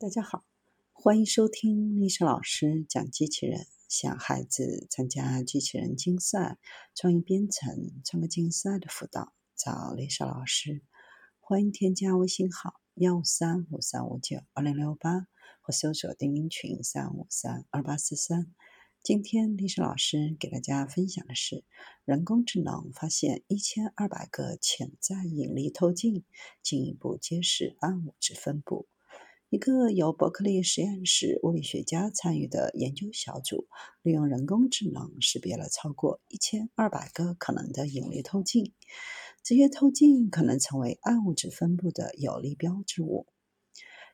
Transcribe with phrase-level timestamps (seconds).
[0.00, 0.44] 大家好，
[0.92, 3.66] 欢迎收听历史老师讲机器人。
[3.88, 6.56] 想孩子参加机器人竞赛、
[6.94, 10.82] 创意编程、创客竞赛的辅导，找历史老师。
[11.40, 15.26] 欢迎添加微信号幺三五三五九二零六八，
[15.62, 18.54] 或搜索钉钉群三五三二八四三。
[19.02, 21.64] 今天历史老师给大家分享的是：
[22.04, 26.22] 人工智能发现一千二百个潜在引力透镜，
[26.62, 28.86] 进一步揭示暗物质分布。
[29.50, 33.66] 一个由伯克利实验室物理学家参与的研究小组，
[34.02, 38.74] 利用人工智能识别了超过一千二百个可能的引力透镜。
[39.42, 43.26] 这些透镜可能成为暗物质分布的有力标志物。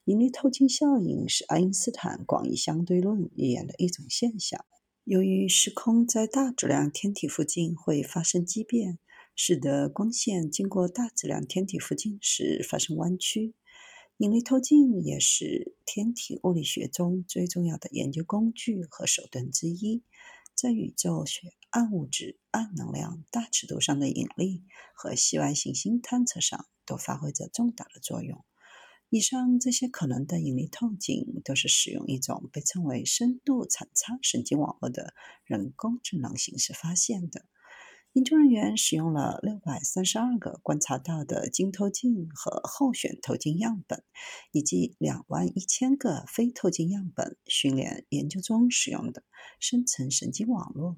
[0.04, 4.64] 引力透镜效应是爱因斯坦广义相对论预言的一种现象。
[5.02, 9.00] 由于时空在大质量天体附近会发生畸变，
[9.34, 13.54] 使得光线经过大质量天体附近时发生弯曲。
[14.18, 20.04] 引力透镜也是天体物理学中最重要的研究工具和手段之一，
[20.54, 24.62] 在宇宙学、暗物质、暗能量、大尺度上的引力
[24.94, 28.44] 和系外行星探测上都发挥着重大的作用。
[29.10, 35.12] 以上这些可能的引力透镜都是使用一种被称为深度产差神经网络的
[35.44, 37.46] 人工智能形式发现的。
[38.14, 44.04] 研究人员使用了六百三十二个观察到的晶透镜和候选透镜样本，
[44.52, 49.24] 以及两万一千个非透镜样本，训练研究中使用的
[49.58, 50.92] 深层神经网络。